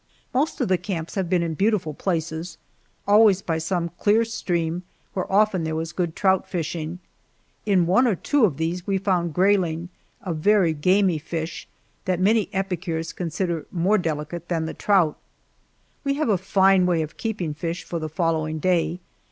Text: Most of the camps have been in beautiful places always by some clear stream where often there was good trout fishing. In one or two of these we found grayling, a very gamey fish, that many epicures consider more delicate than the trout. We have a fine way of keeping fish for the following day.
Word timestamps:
Most 0.33 0.59
of 0.59 0.67
the 0.67 0.79
camps 0.79 1.13
have 1.13 1.29
been 1.29 1.43
in 1.43 1.53
beautiful 1.53 1.93
places 1.93 2.57
always 3.07 3.43
by 3.43 3.59
some 3.59 3.91
clear 3.99 4.25
stream 4.25 4.81
where 5.13 5.31
often 5.31 5.63
there 5.63 5.75
was 5.75 5.93
good 5.93 6.15
trout 6.15 6.49
fishing. 6.49 6.97
In 7.67 7.85
one 7.85 8.07
or 8.07 8.15
two 8.15 8.43
of 8.43 8.57
these 8.57 8.87
we 8.87 8.97
found 8.97 9.35
grayling, 9.35 9.89
a 10.23 10.33
very 10.33 10.73
gamey 10.73 11.19
fish, 11.19 11.67
that 12.05 12.19
many 12.19 12.49
epicures 12.51 13.13
consider 13.13 13.67
more 13.69 13.99
delicate 13.99 14.47
than 14.47 14.65
the 14.65 14.73
trout. 14.73 15.19
We 16.03 16.15
have 16.15 16.29
a 16.29 16.35
fine 16.39 16.87
way 16.87 17.03
of 17.03 17.17
keeping 17.17 17.53
fish 17.53 17.83
for 17.83 17.99
the 17.99 18.09
following 18.09 18.57
day. 18.57 18.99